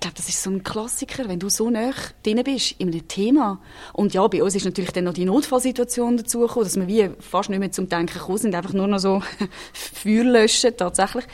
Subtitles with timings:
[0.00, 1.92] ich glaube, das ist so ein Klassiker, wenn du so nah
[2.22, 3.60] drin bist in einem Thema.
[3.92, 7.50] Und ja, bei uns ist natürlich dann noch die Notfallsituation dazugekommen, dass wir wie fast
[7.50, 9.22] nicht mehr zum Denken gekommen sind, einfach nur noch so
[9.74, 11.26] Feuer löschen, tatsächlich.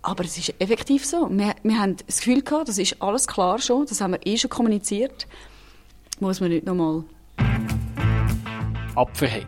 [0.00, 1.28] Aber es ist effektiv so.
[1.30, 4.38] Wir, wir haben das Gefühl gehabt, das ist alles klar schon, das haben wir eh
[4.38, 5.26] schon kommuniziert.
[6.18, 7.04] Muss man nicht nochmal.
[8.94, 9.44] Apferheit,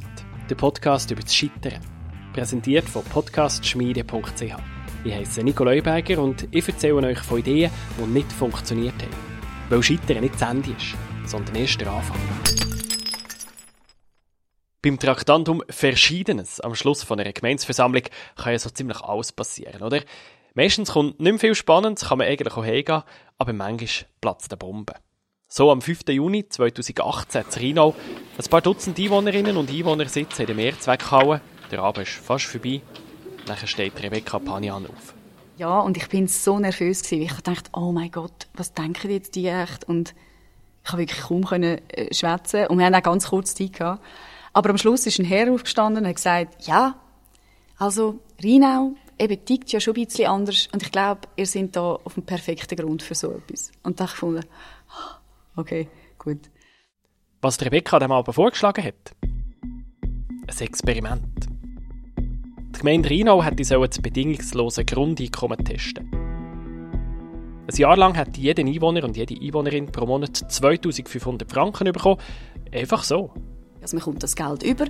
[0.51, 1.81] der Podcast über das Scheitern.
[2.35, 4.78] Präsentiert von podcastschmiede.ch.
[5.05, 9.15] Ich heiße Nico Leuberger und ich erzähle euch von Ideen, die nicht funktioniert haben.
[9.69, 12.17] Weil Scheitern nicht das Ende ist, sondern erst der Anfang.
[14.83, 18.03] Beim Traktandum Verschiedenes am Schluss von einer Gemeinsversammlung
[18.37, 20.03] kann ja so ziemlich alles passieren, oder?
[20.55, 23.03] Meistens kommt nicht mehr viel Spannendes, kann man eigentlich auch hingehen,
[23.39, 24.95] aber manchmal platzt eine Bombe.
[25.47, 26.09] So am 5.
[26.09, 27.95] Juni 2018 in Rheinau.
[28.37, 31.41] Ein paar Dutzend Einwohnerinnen und Einwohner sitzen in der Mehrzweckhalle.
[31.71, 32.83] Der Abend ist fast vorbei.
[33.49, 35.15] Nachher steht Rebecca Panian auf.
[35.57, 37.23] Ja, und ich bin so nervös gewesen.
[37.23, 39.85] Ich dachte, oh mein Gott, was denken jetzt die echt?
[39.85, 40.15] Und
[40.85, 42.67] ich konnte wirklich kaum können, äh, schwätzen.
[42.67, 44.05] Und wir haben auch ganz kurz Zeit gehabt.
[44.53, 46.97] Aber am Schluss ist ein Herr aufgestanden und hat gesagt, ja,
[47.79, 50.69] also Rheinau eben tickt ja schon ein bisschen anders.
[50.73, 53.73] Und ich glaube, ihr seid da auf dem perfekten Grund für so etwas.
[53.83, 54.45] Und da habe ich gefunden,
[55.57, 56.51] okay, gut.
[57.41, 59.15] Was Rebecca dem Abend vorgeschlagen hat?
[59.23, 61.58] Ein Experiment.
[62.79, 66.09] Die Gemeinde Rheinau hätte das bedingungslose Grundeinkommen testen.
[66.13, 72.21] Ein Jahr lang hat jeder Einwohner und jede Einwohnerin pro Monat 2500 Franken bekommen.
[72.73, 73.33] Einfach so.
[73.83, 74.85] Also man kommt das Geld über,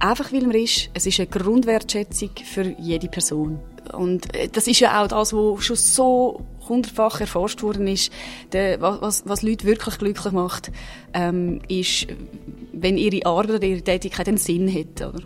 [0.00, 0.90] einfach weil man ist.
[0.92, 3.58] Es ist eine Grundwertschätzung für jede Person.
[3.94, 8.12] Und äh, das ist ja auch das, was schon so hundertfach erforscht worden ist.
[8.52, 10.70] Was, was Leute wirklich glücklich macht,
[11.14, 12.06] ähm, ist,
[12.74, 15.00] wenn ihre Arbeit oder ihre Tätigkeit einen Sinn hat.
[15.00, 15.24] Oder?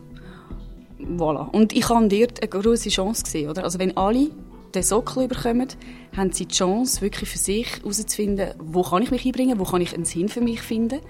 [1.17, 1.49] Voilà.
[1.51, 3.51] Und ich habe dort eine große Chance gesehen.
[3.51, 3.65] Oder?
[3.65, 4.31] Also wenn alle
[4.75, 5.69] den Sockel bekommen,
[6.17, 9.81] haben sie die Chance, wirklich für sich herauszufinden, wo kann ich mich einbringen, wo kann
[9.81, 11.01] ich einen Sinn für mich finden.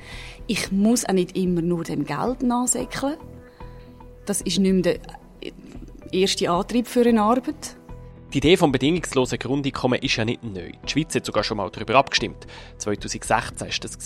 [0.46, 3.16] Ich muss auch nicht immer nur dem Geld nachsäckeln.
[4.26, 4.98] Das ist nicht mehr der
[6.12, 7.77] erste Antrieb für eine Arbeit.
[8.34, 10.70] Die Idee vom bedingungslosen Grundeinkommen ist ja nicht neu.
[10.86, 12.46] Die Schweiz hat sogar schon mal darüber abgestimmt.
[12.76, 13.98] 2016 war das.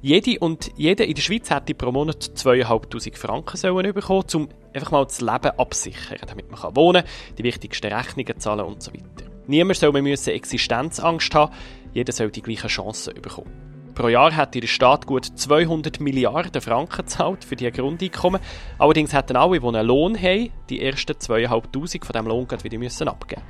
[0.00, 4.92] Jede und jeder in der Schweiz hätte pro Monat 2'500 Franken sollen bekommen, um einfach
[4.92, 9.30] mal das Leben absichern, damit man wohnen kann, die wichtigsten Rechnungen zahlen und so weiter.
[9.46, 11.52] Niemand soll mehr Existenzangst haben,
[11.92, 13.65] jeder soll die gleichen Chancen bekommen.
[13.96, 18.42] Pro Jahr hätte der Staat gut 200 Milliarden Franken gezahlt für die Grundeinkommen.
[18.78, 23.08] Allerdings hätten alle, die einen Lohn haben, die ersten 2'500 von diesem Lohn wieder müssen
[23.08, 23.40] abgeben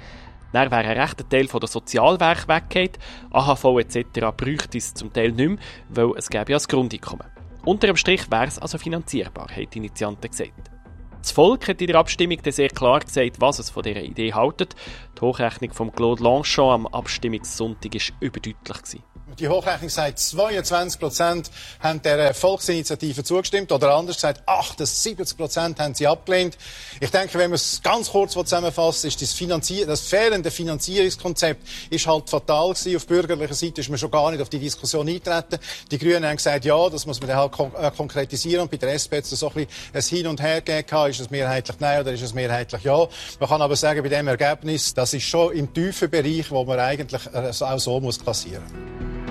[0.53, 2.97] Dann wäre ein rechter Teil der Sozialwerk weggeht.
[3.33, 4.21] AHV etc.
[4.37, 5.59] bräuchte es zum Teil nicht mehr,
[5.89, 7.27] weil es gäbe ja das Grundeinkommen.
[7.65, 10.71] Unter dem Strich wäre es also finanzierbar, hat die Initianten gesagt.
[11.19, 14.77] Das Volk hat in der Abstimmung sehr klar gesagt, was es von dieser Idee haltet.
[15.17, 18.77] Die Hochrechnung von Claude Lanchon am Abstimmungssonntag war überdeutlich.
[18.77, 19.16] Gewesen.
[19.39, 25.95] Die Hochrechnung sagt, 22 Prozent haben der Volksinitiative zugestimmt oder anders gesagt, 78 Prozent haben
[25.95, 26.57] sie abgelehnt.
[27.01, 32.07] Ich denke, wenn man es ganz kurz zusammenfassen ist das, Finanzier das fehlende Finanzierungskonzept ist
[32.07, 32.97] halt fatal gewesen.
[32.97, 35.59] Auf bürgerlicher Seite ist man schon gar nicht auf die Diskussion eingetreten.
[35.91, 38.63] Die Grünen haben gesagt, ja, das muss man dann halt kon äh, konkretisieren.
[38.63, 41.11] Und bei der SP hat es so ein bisschen ein Hin und Her gegeben.
[41.11, 43.07] Ist es mehrheitlich Nein oder ist es mehrheitlich Ja?
[43.39, 46.81] Man kann aber sagen, bei dem Ergebnis, das ist schon im tiefen Bereich, wo man
[46.81, 49.26] eigentlich äh, auch so muss klassieren muss.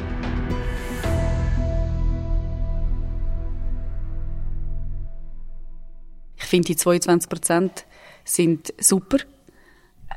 [6.46, 7.86] Ich finde, die 22 Prozent
[8.24, 9.18] sind super.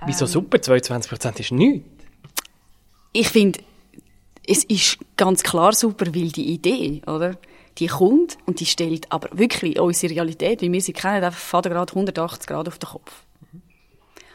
[0.04, 0.60] Wieso ähm, super?
[0.60, 1.88] 22 Prozent ist nichts.
[3.14, 3.60] Ich finde,
[4.46, 7.38] es ist ganz klar super, weil die Idee, oder?
[7.78, 11.92] Die kommt und die stellt aber wirklich unsere Realität, wie wir sie kennen, einfach gerade
[11.92, 13.22] 180 Grad auf den Kopf.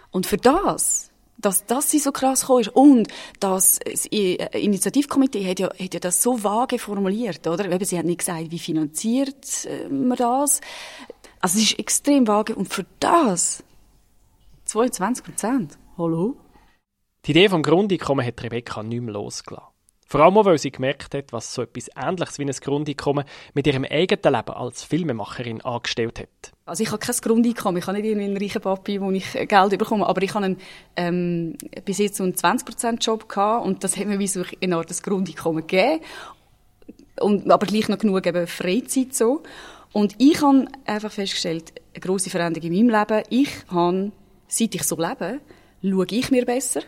[0.09, 3.07] Und für das, dass das sie so krass gekommen ist und
[3.39, 3.77] das
[4.09, 7.69] Initiativkomitee hat ja, hat ja das so vage formuliert, oder?
[7.71, 10.61] Eben, sie hat nicht gesagt, wie finanziert äh, man das.
[11.43, 13.65] Also es ist extrem vage und für das
[14.63, 15.77] 22 Prozent.
[15.97, 16.37] Hallo?
[17.25, 19.67] Die Idee vom Grundeinkommen hat Rebecca nicht mehr losgelassen.
[20.07, 23.67] Vor allem auch, weil sie gemerkt hat, was so etwas Ähnliches wie ein Grundeinkommen mit
[23.67, 26.53] ihrem eigenen Leben als Filmemacherin angestellt hat.
[26.65, 30.07] Also ich habe kein Grundeinkommen, ich habe nicht einen reichen Papi, wo ich Geld bekomme,
[30.07, 30.57] aber ich habe einen,
[30.95, 34.89] ähm, bis jetzt so einen 20%-Job gehabt und das hat mir wie so eine Art
[34.89, 36.01] das Grundeinkommen gegeben.
[37.19, 39.43] Und, aber gleich noch genug eben Freizeit so.
[39.93, 43.23] Und ich habe einfach festgestellt, eine grosse Veränderung in meinem Leben.
[43.29, 44.11] Ich habe,
[44.47, 45.39] seit ich so lebe,
[45.83, 46.81] schaue ich mir besser.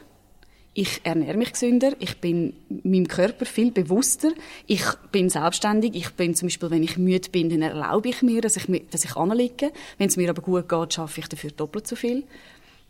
[0.74, 1.94] Ich ernähre mich gesünder.
[2.00, 2.54] Ich bin
[2.84, 4.31] meinem Körper viel bewusster.
[4.68, 5.96] Ich bin selbstständig.
[5.96, 9.06] Ich bin zum Beispiel, wenn ich müde bin, dann erlaube ich mir, dass ich, dass
[9.06, 9.72] ich anliege.
[9.98, 12.25] Wenn es mir aber gut geht, schaffe ich dafür doppelt so viel.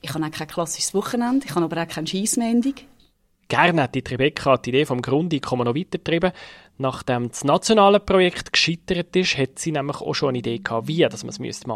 [0.01, 1.45] Ich habe auch kein klassisches Wochenende.
[1.45, 2.87] Ich habe aber auch keinen Scheissmendig.
[3.47, 6.31] Gerne hätte die Rebecca die Idee vom Grundeinkommen noch weitergetrieben.
[6.77, 11.01] Nachdem das nationale Projekt gescheitert ist, hat sie nämlich auch schon eine Idee gehabt, wie
[11.01, 11.67] man es machen müsste.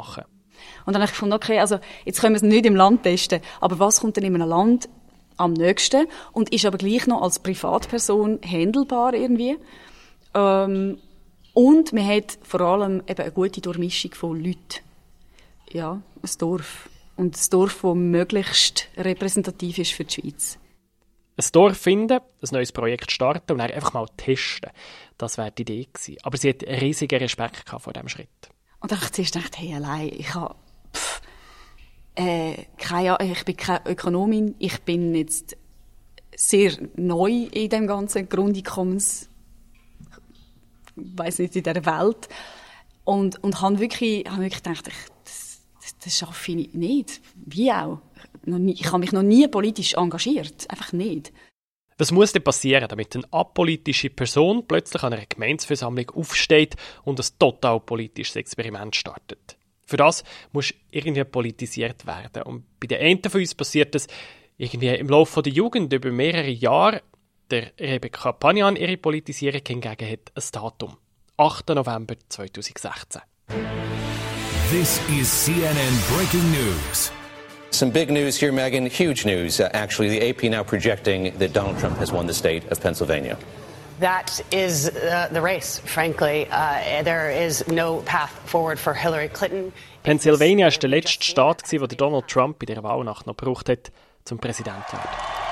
[0.85, 3.41] Und dann habe ich gefunden, okay, also jetzt können wir es nicht im Land testen,
[3.61, 4.89] aber was kommt denn in einem Land
[5.37, 9.57] am nächsten und ist aber gleich noch als Privatperson handelbar irgendwie?
[10.33, 10.97] Ähm,
[11.53, 14.81] und man hat vor allem eben eine gute Durchmischung von Leuten.
[15.71, 16.89] Ja, ein Dorf.
[17.15, 20.57] Und ein Dorf, das möglichst repräsentativ ist für die Schweiz.
[21.39, 24.71] Ein Dorf finden, ein neues Projekt starten und dann einfach mal testen.
[25.17, 26.17] Das wäre die Idee gewesen.
[26.23, 28.27] Aber sie hat riesigen Respekt vor diesem Schritt.
[28.81, 30.55] Und dann habe ich gedacht, hey, allein, ich habe,
[32.15, 35.55] äh, keine, ich bin keine Ökonomin, ich bin jetzt
[36.35, 39.29] sehr neu in dem ganzen Grundeinkommens,
[40.97, 42.27] weiß nicht, in dieser Welt.
[43.05, 44.93] Und, und habe wirklich, habe wirklich gedacht, ich,
[45.23, 45.61] das,
[46.03, 47.21] das schaffe ich nicht.
[47.35, 47.99] Wie auch.
[48.45, 50.69] Ich habe mich noch nie politisch engagiert.
[50.69, 51.31] Einfach nicht.
[51.97, 57.25] Was muss denn passieren, damit eine apolitische Person plötzlich an einer Gemeinsversammlung aufsteht und ein
[57.37, 59.57] total politisches Experiment startet?
[59.85, 62.43] Für das muss irgendwie politisiert werden.
[62.43, 64.07] Und bei den einen von uns passiert das
[64.57, 67.01] irgendwie im Laufe der Jugend über mehrere Jahre.
[67.51, 70.95] Der Rebecca Panian, ihre Politisierung hingegen hat ein Datum.
[71.37, 71.69] 8.
[71.69, 73.21] November 2016.
[74.69, 77.11] This is CNN Breaking News.
[77.71, 78.87] Some big news here, Megan.
[78.87, 79.59] Huge news.
[79.59, 83.37] Uh, actually, the AP now projecting that Donald Trump has won the state of Pennsylvania.
[83.99, 86.47] That is uh, the race, frankly.
[86.49, 89.71] Uh, there is no path forward for Hillary Clinton.
[90.03, 93.91] Pennsylvania ist der letzte Staat, wo Donald Trump bei der Wahlnacht noch gebraucht hat,
[94.23, 95.48] zum Präsident zu werden.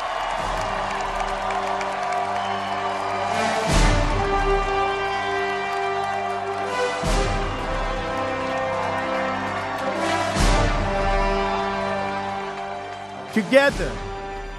[13.38, 13.92] Together,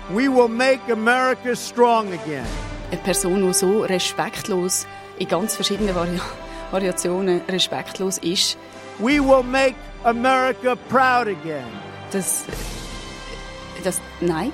[0.09, 2.47] we will make America strong again.
[2.93, 4.87] Eine Person, die so respektlos
[5.19, 6.21] in ganz verschiedenen Vari
[6.71, 8.57] Variationen respektlos ist.
[9.01, 11.67] We will make America proud again.
[12.13, 12.45] Das,
[13.83, 14.53] das, nein.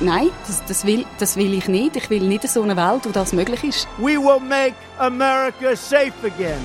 [0.00, 1.96] Nein, das, das, will, das will ich nicht.
[1.96, 3.88] Ich will nicht so eine Welt, wo das möglich ist.
[3.96, 6.60] We will make America safe again.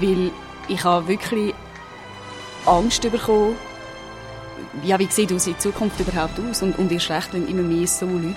[0.00, 0.32] Weil
[0.66, 1.54] ich habe wirklich
[2.66, 3.56] Angst bekommen,
[4.82, 6.62] ja, wie sieht unsere Zukunft überhaupt aus?
[6.62, 8.34] Und, und erst recht, wenn immer mehr so Leute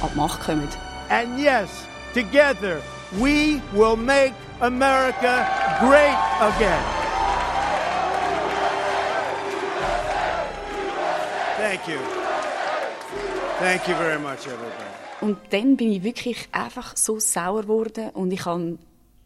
[0.00, 0.68] an die Macht kommen.
[1.08, 1.70] And yes,
[2.14, 2.80] together
[3.12, 5.46] we will make America
[5.80, 6.84] great again.
[11.56, 11.98] Thank you.
[13.58, 14.90] Thank you very much, everybody.
[15.20, 18.78] Und dann bin ich wirklich einfach so sauer geworden und ich habe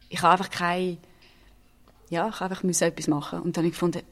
[0.09, 0.99] ich hab einfach kein
[2.11, 4.03] ja, ich einfach etwas machen und dann habe ich gefunden,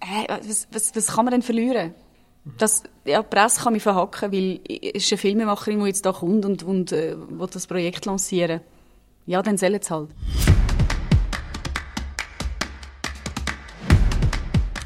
[0.00, 1.94] äh, was, was, was kann man denn verlieren?
[2.58, 6.12] Das, ja, die Presse kann mich verhacken, weil es ist eine Filmemacherin, die jetzt da
[6.12, 8.60] kommt und, und äh, will das Projekt lancieren.
[9.26, 10.10] Ja, dann soll es halt.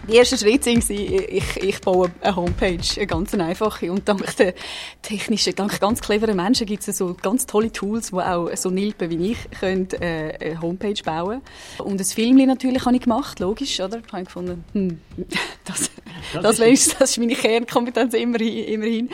[0.09, 3.93] Die ersten Schritte waren, ich, ich baue eine Homepage, eine ganz einfache.
[3.93, 4.55] Und dank der
[5.03, 9.11] technischen, dank ganz cleveren Menschen gibt es so ganz tolle Tools, die auch so Nilpen
[9.11, 11.43] wie ich können, äh, eine Homepage bauen
[11.77, 13.99] Und ein Film natürlich habe ich gemacht, logisch, oder?
[13.99, 14.99] Ich habe gefunden, hm,
[15.67, 15.91] das,
[16.33, 18.65] das, das, ist, das ist meine Kernkompetenz immerhin.
[18.65, 19.11] immerhin.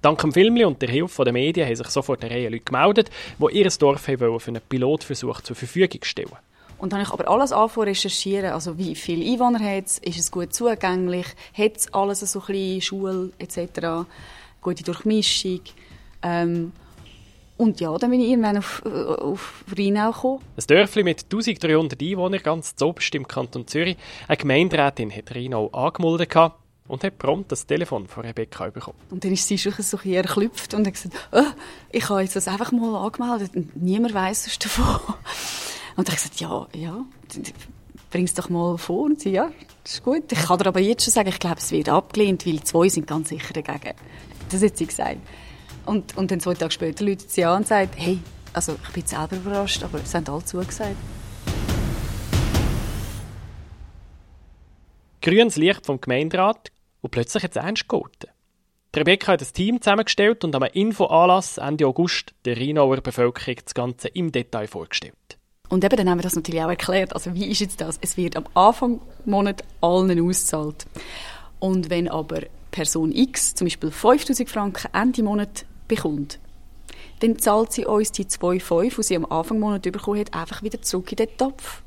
[0.00, 3.10] Dank dem Film und der Hilfe der Medien haben sich sofort eine Reihe Leute gemeldet,
[3.38, 6.30] die ihr Dorf für einen Pilotversuch zur Verfügung stellen
[6.80, 10.18] und dann habe ich aber alles angefangen recherchieren, also wie viele Einwohner hat es, ist
[10.18, 14.08] es gut zugänglich, hat es alles so ein bisschen Schule etc.,
[14.62, 15.60] gute Durchmischung.
[16.22, 16.72] Ähm,
[17.58, 20.40] und ja, dann bin ich irgendwann auf, äh, auf Rheinau gekommen.
[20.56, 23.98] Ein Dörfli mit 1300 Einwohnern, ganz zoberst im Kanton Zürich.
[24.28, 26.34] Eine Gemeinderätin hat Rheinau angemeldet
[26.88, 28.96] und hat prompt das Telefon von Rebecca bekommen.
[29.10, 31.42] Und dann ist sie schon so ein erklüpft und hat gesagt, oh,
[31.92, 35.14] ich habe jetzt das einfach mal angemeldet und niemand was davon.
[36.00, 37.04] Und dann habe ich gesagt, ja, ja,
[38.08, 39.04] bring es doch mal vor.
[39.04, 39.50] Und sie, ja,
[39.84, 40.32] das ist gut.
[40.32, 43.06] Ich kann dir aber jetzt schon sagen, ich glaube, es wird abgelehnt, weil zwei sind
[43.06, 43.94] ganz sicher dagegen.
[44.48, 45.18] Das hat sie gesagt.
[45.84, 48.18] Und, und dann zwei Tage später läutet sie an und sagt, hey,
[48.54, 50.96] also ich bin selber überrascht, aber es haben alle zugesagt.
[55.20, 58.28] Grünes Licht vom Gemeinderat und plötzlich hat es ernst gehalten.
[58.96, 64.08] Rebecca hat ein Team zusammengestellt und am Infoanlass Ende August der Rheinauer Bevölkerung das Ganze
[64.08, 65.36] im Detail vorgestellt.
[65.70, 67.14] Und eben, dann haben wir das natürlich auch erklärt.
[67.14, 67.96] Also, wie ist jetzt das?
[68.02, 70.84] Es wird am Anfang Monat allen ausgezahlt.
[71.60, 72.40] Und wenn aber
[72.72, 76.40] Person X zum Beispiel 5000 Franken Ende Monat bekommt,
[77.20, 80.82] dann zahlt sie uns die 2,5, die sie am Anfang Monat bekommen hat, einfach wieder
[80.82, 81.82] zurück in den Topf.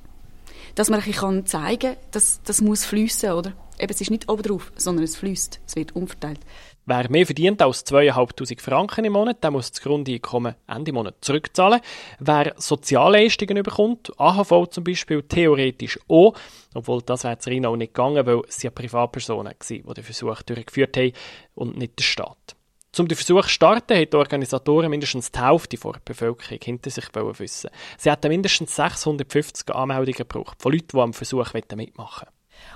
[0.76, 3.54] Dass man ein bisschen zeigen kann, dass das muss fließen, oder?
[3.80, 6.40] Eben, es ist nicht oben drauf, sondern es fließt, es wird umverteilt.
[6.86, 11.80] Wer mehr verdient als 2'500 Franken im Monat, der muss das Grundeinkommen Ende Monat zurückzahlen.
[12.20, 16.34] Wer Sozialleistungen bekommt, AHV zum Beispiel, theoretisch auch,
[16.74, 20.42] obwohl das wäre Rina auch nicht gegangen, weil es ja Privatpersonen waren, die den Versuch
[20.42, 21.14] durchgeführt haben
[21.56, 22.56] und nicht der Staat.
[23.00, 27.06] Um den Versuch zu starten, haben die Organisatoren mindestens die Hälfte der Bevölkerung hinter sich
[27.16, 27.70] wissen.
[27.98, 32.28] Sie hatten mindestens 650 Anmeldungen gebraucht von Leuten, die am Versuch mitmachen wollten.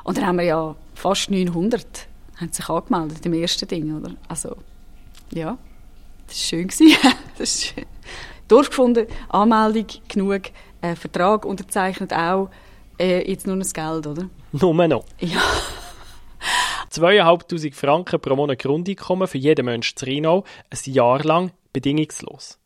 [0.06, 4.12] Und dann haben wir ja fast 900 haben sich angemeldet im ersten Ding, oder?
[4.28, 4.56] Also,
[5.34, 5.58] ja,
[6.28, 6.68] das war schön.
[7.38, 7.86] das ist schön.
[8.48, 10.44] Durchgefunden, Anmeldung genug,
[10.82, 12.50] äh, Vertrag unterzeichnet auch,
[13.00, 14.30] äh, jetzt nur das Geld, oder?
[14.52, 15.06] Nur noch?
[15.20, 15.42] Ja.
[16.92, 22.58] 2'500 Franken pro Monat Grundeinkommen für jeden Menschen zu Rheinau, ein Jahr lang bedingungslos.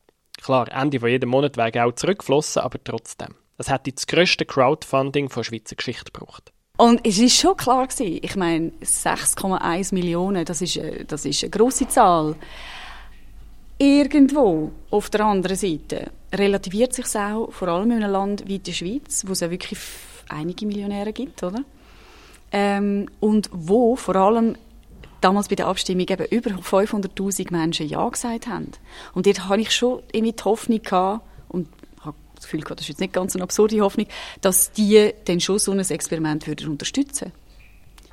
[0.41, 3.35] Klar, Ende von jedem Monat wäre Geld zurückgeflossen, aber trotzdem.
[3.57, 6.51] Es hätte das grösste Crowdfunding von Schweizer Geschichte gebraucht.
[6.81, 11.43] Und es ist schon klar gewesen, ich meine, 6,1 Millionen, das ist, äh, das ist
[11.43, 12.33] eine grosse Zahl.
[13.77, 18.71] Irgendwo auf der anderen Seite relativiert sich auch, vor allem in einem Land wie der
[18.71, 19.77] Schweiz, wo es ja wirklich
[20.27, 21.63] einige Millionäre gibt, oder?
[22.51, 24.55] Ähm, und wo vor allem
[25.21, 28.71] damals bei der Abstimmung eben über 500'000 Menschen Ja gesagt haben.
[29.13, 31.27] Und dort hatte ich schon irgendwie die Hoffnung gehabt,
[32.41, 34.07] das Gefühl gehabt, das ist jetzt nicht ganz eine absurde Hoffnung,
[34.41, 37.31] dass die dann schon so ein Experiment würden unterstützen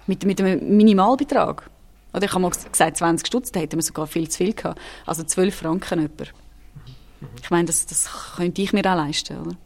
[0.07, 1.71] mit, mit einem Minimalbetrag.
[2.13, 4.81] Oder ich habe mal gesagt 20 Stutz, da hätten wir sogar viel zu viel gehabt.
[5.07, 6.25] Also 12 Franken etwa.
[7.43, 9.57] Ich meine, das, das könnte ich mir auch leisten, oder?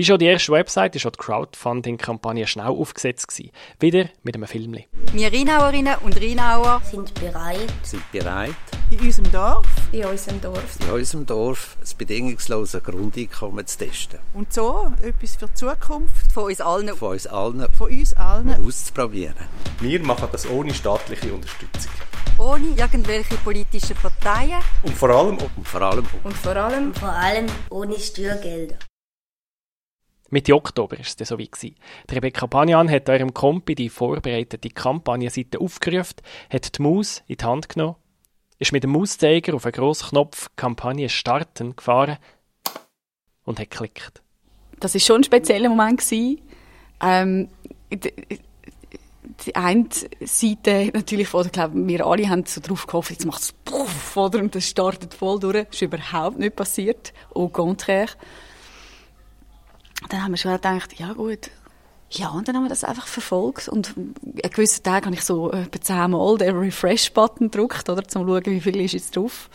[0.00, 3.50] Wie schon die erste Website ist auch die Crowdfunding-Kampagne schnell aufgesetzt gewesen.
[3.80, 4.74] Wieder mit einem Film.
[5.12, 7.70] Wir Rheinauerinnen und Rheinauer sind bereit.
[7.82, 8.54] Sind bereit.
[8.90, 9.66] In unserem Dorf.
[9.92, 10.78] In unserem Dorf.
[10.80, 14.20] In unserem Dorf das bedingungslose Grundeinkommen zu testen.
[14.32, 16.96] Und so etwas für die Zukunft von uns allen.
[16.96, 17.70] Von uns allen.
[17.74, 18.66] Von uns allen.
[18.66, 19.34] Auszuprobieren.
[19.80, 21.92] Wir machen das ohne staatliche Unterstützung.
[22.38, 24.62] Ohne irgendwelche politischen Parteien.
[24.82, 25.36] Und vor allem.
[25.36, 26.06] Und vor allem.
[26.24, 26.86] Und vor allem.
[26.86, 28.78] Und vor allem ohne Steuergelder.
[30.30, 31.50] Mitte Oktober war es dann so wie.
[31.50, 31.74] Gewesen.
[32.10, 36.16] Rebecca Panian hat eurem Kompi die vorbereitete Kampagnenseite aufgerufen,
[36.50, 37.96] hat die Maus in die Hand genommen,
[38.58, 42.18] ist mit dem Mauszeiger auf einen grossen Knopf Kampagne starten gefahren
[43.44, 44.22] und hat geklickt.
[44.78, 46.02] Das war schon ein spezieller Moment.
[47.02, 47.48] Ähm,
[47.90, 48.12] die,
[49.46, 49.88] die eine
[50.20, 54.38] Seite natürlich ich glaube, wir alle haben so drauf gehofft, jetzt macht es puff, oder?
[54.38, 55.64] Und das startet voll durch.
[55.66, 57.12] Das ist überhaupt nicht passiert.
[57.34, 58.08] Au contraire
[60.08, 61.50] dann haben wir schon gedacht, ja gut.
[62.12, 63.68] Ja, und dann haben wir das einfach verfolgt.
[63.68, 68.18] Und an gewissen Tagen habe ich so etwa zehnmal den Refresh-Button gedrückt, oder, um zu
[68.18, 69.48] schauen, wie viel ist jetzt drauf.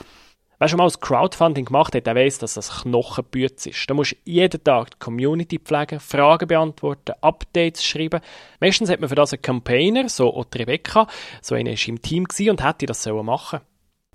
[0.57, 3.89] Wer schon mal das Crowdfunding gemacht hat, der weiss, dass das Knochenbütz ist.
[3.89, 8.21] Da musst du jeden Tag die Community pflegen, Fragen beantworten, Updates schreiben.
[8.61, 11.07] Meistens hat man für das einen Campaigner, so auch Rebecca.
[11.41, 13.59] So einer war im Team und hätte das so machen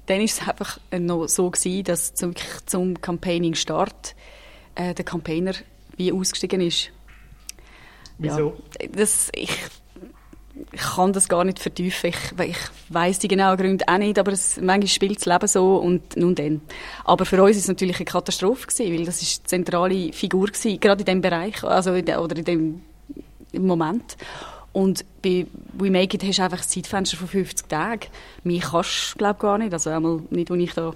[0.06, 2.32] Dann war es einfach noch so, gewesen, dass zum,
[2.64, 4.14] zum Campaigning-Start
[4.76, 5.52] äh, der Campaigner
[6.00, 6.90] wie ausgestiegen ist.
[8.18, 8.56] Wieso?
[8.80, 9.50] Ja, das, ich,
[10.72, 12.10] ich kann das gar nicht vertiefen.
[12.10, 12.56] Ich, ich
[12.88, 16.34] weiß die genauen Gründe auch nicht, aber es, manchmal spielt das Leben so und nun
[16.34, 16.62] dann.
[17.04, 20.46] Aber für uns ist es natürlich eine Katastrophe gewesen, weil das ist die zentrale Figur
[20.48, 22.82] gewesen, gerade in dem Bereich, also in de, oder in dem
[23.52, 24.16] Moment.
[24.72, 28.06] Und bei We Make It hast du einfach ein Zeitfenster von 50 Tagen.
[28.44, 29.72] Mich kannst du, glaube gar nicht.
[29.72, 30.92] Also einmal nicht, als ich da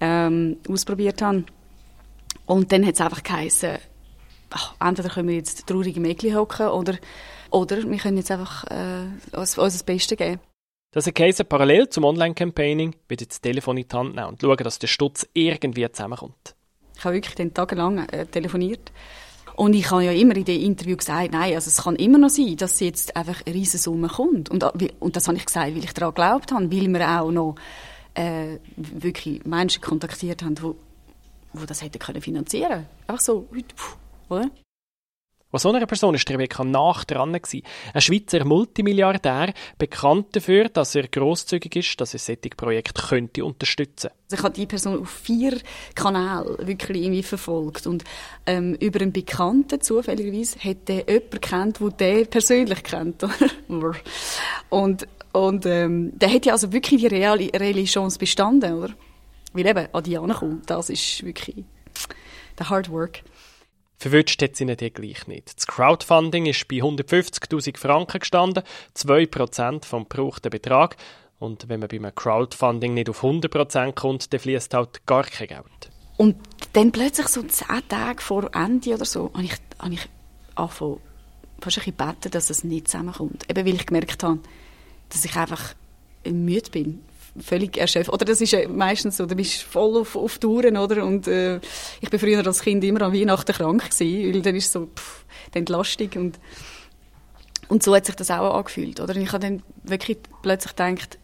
[0.00, 1.44] ähm, ausprobiert habe.
[2.46, 3.76] Und dann hat es einfach geheißen,
[4.50, 6.96] ach, entweder können wir jetzt traurige Mädchen hocken oder,
[7.50, 10.40] oder wir können jetzt einfach äh, uns, uns das Beste geben.
[10.90, 14.78] Das heisst, parallel zum Online-Campaigning wird das Telefon in die Hand nehmen und schauen, dass
[14.78, 16.54] der Stutz irgendwie zusammenkommt.
[16.96, 18.90] Ich habe wirklich den tagelang äh, telefoniert.
[19.54, 22.30] Und ich habe ja immer in dem Interview gesagt, nein, also es kann immer noch
[22.30, 24.50] sein, dass jetzt einfach eine riesige Summe kommt.
[24.50, 27.30] Und, äh, und das habe ich gesagt, weil ich daran geglaubt habe, weil wir auch
[27.30, 27.56] noch
[28.14, 32.86] äh, wirklich Menschen kontaktiert haben, die, die das hätten können finanzieren.
[33.06, 33.96] Einfach so, pff,
[34.28, 34.50] oder?
[35.50, 37.62] Was so einer Person ist Rebecca nach dran gewesen.
[37.94, 44.10] Ein Schweizer Multimilliardär, bekannt dafür, dass er grosszügig ist, dass er solche Projekte könnte unterstützen.
[44.24, 45.56] Also ich habe die Person auf vier
[45.94, 48.04] Kanälen wirklich irgendwie verfolgt und
[48.44, 53.24] ähm, über einen Bekannten zufälligerweise hat er jemanden kennt, der der persönlich kennt.
[54.68, 58.92] und und ähm, der hat ja also wirklich die reale, reale Chance bestanden, oder?
[59.54, 61.64] Weil eben an die kommt, das ist wirklich
[62.58, 63.22] der Hard Work.
[63.98, 65.56] Verwünscht hat sie ihn gleich nicht.
[65.56, 68.62] Das Crowdfunding ist bei 150.000 Franken gestanden,
[68.96, 70.96] 2% vom gebrauchten Betrag.
[71.40, 75.48] Und wenn man bei einem Crowdfunding nicht auf 100% kommt, dann fließt halt gar kein
[75.48, 75.90] Geld.
[76.16, 76.36] Und
[76.72, 80.08] dann plötzlich so 10 Tage vor Ende oder so, habe ich, habe ich
[80.54, 81.00] angefangen
[81.60, 83.48] fast ein bisschen gebeten, dass es nicht zusammenkommt.
[83.50, 84.40] Eben weil ich gemerkt habe,
[85.08, 85.74] dass ich einfach
[86.24, 87.00] müde bin
[87.40, 88.12] völlig erschöpft.
[88.12, 91.04] Oder das ist ja meistens so, du bist voll auf, auf Touren, oder?
[91.04, 91.60] Und äh,
[92.00, 95.24] ich bin früher als Kind immer an Weihnachten krank gewesen, weil dann ist so pff,
[95.54, 96.38] die Entlastung und
[97.68, 99.14] und so hat sich das auch angefühlt, oder?
[99.14, 101.18] Und ich habe dann wirklich plötzlich gedacht,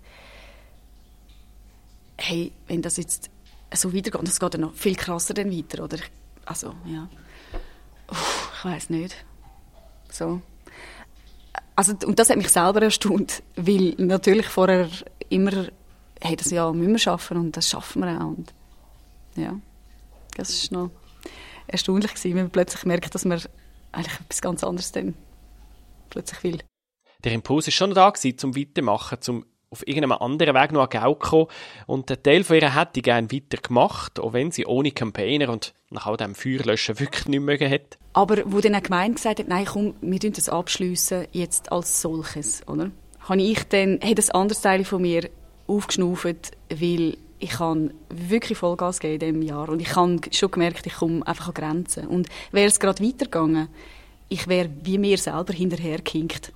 [2.18, 3.30] hey, wenn das jetzt
[3.72, 5.98] so weitergeht, es geht dann noch viel krasser dann weiter, oder?
[6.44, 7.08] Also, ja.
[8.10, 9.16] Uff, ich weiß nicht.
[10.10, 10.42] So.
[11.76, 14.88] Also, und das hat mich selber erstaunt, weil natürlich vorher
[15.28, 15.66] immer,
[16.24, 18.28] hey, das ja müssen wir schaffen und das schaffen wir auch.
[18.28, 18.52] Und,
[19.36, 19.58] ja,
[20.36, 20.90] das ist noch
[21.66, 23.40] erstaunlich gewesen, wenn man plötzlich merkt, dass man
[23.92, 25.14] eigentlich etwas ganz anderes dann
[26.10, 26.58] plötzlich will.
[27.22, 30.88] Der Impuls war schon da, gewesen, zum Weitermachen, zum auf irgendeinem anderen Weg noch an
[30.88, 31.46] Geld kommen.
[31.86, 36.06] Und ein Teil von ihr hätte gerne weitergemacht, auch wenn sie ohne Campaigner und nach
[36.06, 37.98] all dem Feuerlöschen wirklich nicht mögen hätte.
[38.12, 42.66] Aber wo dann eine Gemeinde gesagt hat, nein, komm, wir das abschliessen jetzt als solches,
[42.68, 42.92] oder?
[43.18, 45.28] Habe ich dann, hat ein anderes Teil von mir
[45.66, 50.86] aufgeschnauft, weil ich habe wirklich Vollgas gegeben in diesem Jahr und ich habe schon gemerkt,
[50.86, 52.06] ich komme einfach an Grenzen.
[52.06, 53.68] Und wäre es gerade weitergegangen,
[54.28, 56.52] ich wäre wie mir selber hinterhergehinkt.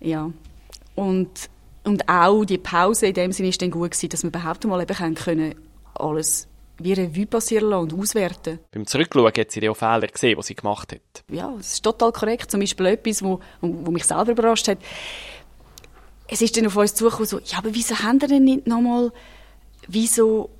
[0.00, 0.30] Ja.
[0.94, 1.30] Und,
[1.84, 4.80] und auch die Pause in dem Sinne ist dann gut gewesen, dass wir überhaupt mal
[4.80, 5.54] eben können,
[5.94, 8.58] alles wie Revue passieren lassen und auswerten.
[8.72, 11.24] Beim Zurückschauen hat sie auch Fehler gesehen, die sie gemacht hat.
[11.30, 12.50] Ja, das ist total korrekt.
[12.50, 14.78] Zum Beispiel etwas, wo, wo mich selber überrascht hat.
[16.34, 19.12] Es ist dann auf uns zugekommen, so, ja, aber wieso haben wir denn nicht nochmal,
[19.86, 20.50] wieso,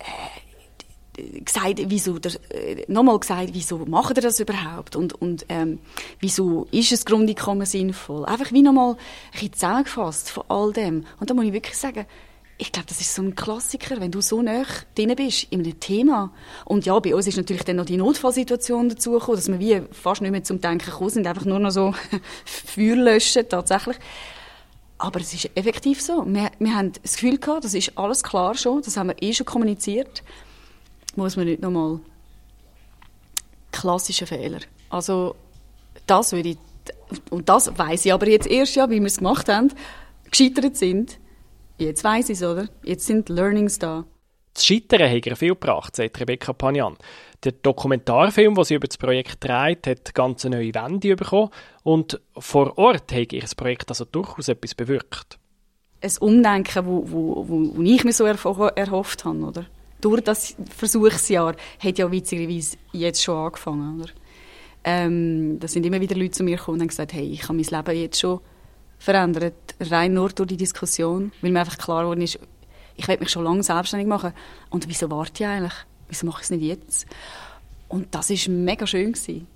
[0.00, 4.96] äh, gesagt, wieso, äh, nochmal gesagt, wieso machen wir das überhaupt?
[4.96, 5.78] Und, und, ähm,
[6.18, 8.24] wieso ist das Grundeinkommen sinnvoll?
[8.24, 8.96] Einfach wie nochmal ein
[9.30, 11.04] bisschen zusammengefasst von all dem.
[11.20, 12.04] Und da muss ich wirklich sagen,
[12.58, 14.64] ich glaube, das ist so ein Klassiker, wenn du so nah
[14.96, 16.32] drin bist in einem Thema.
[16.64, 20.20] Und ja, bei uns ist natürlich dann noch die Notfallsituation dazugekommen, dass wir wie fast
[20.20, 21.94] nicht mehr zum Denken gekommen sind, einfach nur noch so
[22.44, 23.98] Feuer löschen, tatsächlich.
[24.98, 26.24] Aber es ist effektiv so.
[26.26, 29.32] Wir, wir haben das Gefühl gehabt, das ist alles klar schon, das haben wir eh
[29.32, 30.22] schon kommuniziert.
[31.16, 32.00] Muss man nicht nochmal.
[33.72, 34.60] Klassische Fehler.
[34.88, 35.36] Also,
[36.06, 36.58] das würde ich,
[37.30, 39.72] und das weiß ich aber jetzt erst ja, wie wir es gemacht haben,
[40.30, 41.18] gescheitert sind.
[41.78, 42.68] Jetzt weiß ich es, oder?
[42.82, 44.04] Jetzt sind Learnings da.
[44.56, 46.96] Das Scheitern hat ihr viel gebracht, sagt Rebecca Panian.
[47.44, 51.50] Der Dokumentarfilm, den sie über das Projekt dreht, hat ganz neue Wände bekommen
[51.82, 55.38] und vor Ort hat ihr das Projekt also durchaus etwas bewirkt.
[56.00, 59.66] Ein Umdenken, wo, wo, wo ich mir so erhofft habe, oder?
[60.00, 64.10] Durch das Versuchsjahr hat ja witzigerweise jetzt schon angefangen, oder?
[64.84, 67.54] Ähm, da sind immer wieder Leute zu mir gekommen und haben gesagt, hey, ich habe
[67.54, 68.40] mein Leben jetzt schon
[68.98, 72.38] verändert, rein nur durch die Diskussion, weil mir einfach klar geworden ist,
[72.96, 74.32] ich will mich schon lange selbstständig machen
[74.70, 75.74] und wieso warte ich eigentlich?
[76.08, 77.06] Wieso mache ich es nicht jetzt?
[77.88, 79.46] Und das ist mega schön gewesen.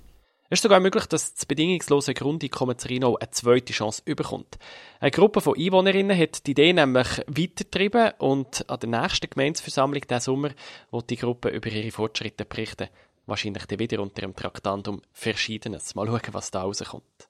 [0.53, 4.59] Es ist sogar möglich, dass das bedingungslose Grundeinkommen Rino eine zweite Chance überkommt.
[4.99, 10.21] Eine Gruppe von Einwohnerinnen hat die Idee nämlich weitergetrieben und an der nächsten Gemeinsversammlung diesen
[10.21, 10.51] Sommer
[10.91, 12.89] wird die Gruppe über ihre Fortschritte berichten.
[13.27, 15.95] Wahrscheinlich dann wieder unter dem Traktandum Verschiedenes.
[15.95, 17.29] Mal schauen, was da rauskommt.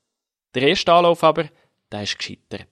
[0.54, 1.50] Der erste Anlauf aber,
[1.92, 2.68] der ist gescheitert.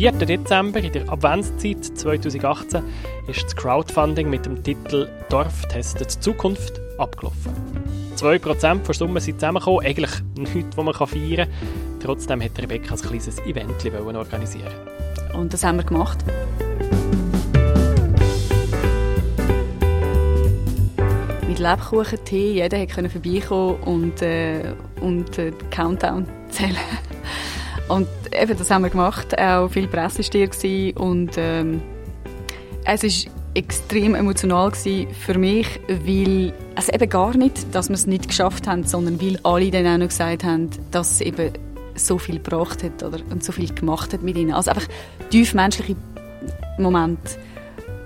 [0.00, 0.12] 4.
[0.12, 2.82] Dezember, in der Adventszeit 2018,
[3.28, 7.52] ist das Crowdfunding mit dem Titel Dorf testet Zukunft abgelaufen.
[8.16, 12.00] 2% der Summe sind zusammengekommen, eigentlich nichts, was man feiern kann.
[12.02, 13.84] Trotzdem hat Rebecca ein kleines Event
[14.16, 14.72] organisieren
[15.34, 16.24] Und das haben wir gemacht.
[21.46, 26.78] Mit Lebkuchen, Tee, jeder konnte vorbeikommen und, äh, und äh, Countdown zählen.
[27.90, 29.38] Und eben, das haben wir gemacht.
[29.38, 31.82] Auch viel Presse war und ähm,
[32.84, 38.28] es war extrem emotional für mich, weil also eben gar nicht, dass wir es nicht
[38.28, 41.52] geschafft haben, sondern weil alle dann auch noch gesagt haben, dass es eben
[41.96, 44.52] so viel gebracht hat oder, und so viel gemacht hat mit ihnen.
[44.52, 44.86] Also einfach
[45.30, 45.96] tief menschliche
[46.78, 47.38] Momente.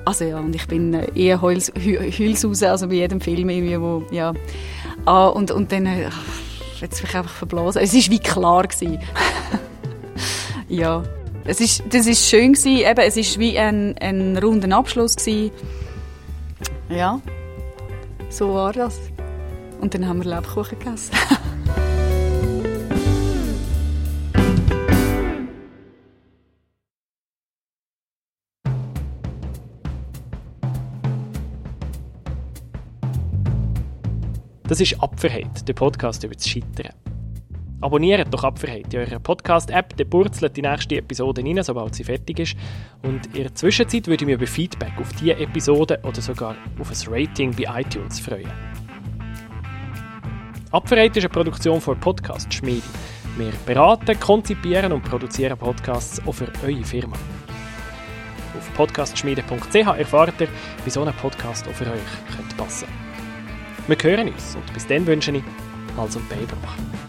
[0.06, 4.32] Also ja, und ich bin eher Heuls, Heulshaus, also bei jedem Film irgendwie, wo, ja.
[5.04, 6.18] Ah, und, und dann, ach,
[6.80, 7.82] jetzt mich einfach verblasen.
[7.82, 8.98] Es war wie klar gewesen.
[10.68, 11.02] Ja,
[11.44, 12.78] es ist, das ist schön gewesen.
[12.78, 15.50] Eben, es ist wie ein, ein runder Abschluss gewesen.
[16.88, 17.20] Ja,
[18.30, 18.98] so war das.
[19.80, 21.12] Und dann haben wir Lebkuchen gegessen.
[34.66, 36.94] Das ist Apferheit, der Podcast über das Scheitern.
[37.80, 42.38] Abonniert doch Apferheit in eurer Podcast-App, dann purzelt die nächste Episode rein, sobald sie fertig
[42.38, 42.56] ist.
[43.02, 46.90] Und in der Zwischenzeit würde ich mich über Feedback auf diese Episode oder sogar auf
[46.90, 48.50] ein Rating bei iTunes freuen.
[50.70, 52.82] Abverreit ist eine Produktion von Podcast Schmiede.
[53.36, 57.16] Wir beraten, konzipieren und produzieren Podcasts auch für eure Firma.
[58.56, 60.48] Auf podcastschmiede.ch erfahrt ihr,
[60.84, 62.88] wie so ein Podcast auch für euch könnte passen
[63.88, 65.42] Wir hören uns und bis dann wünsche ich
[65.96, 67.03] und Beinbruch.